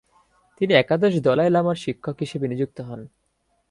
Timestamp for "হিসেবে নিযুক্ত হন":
2.19-3.01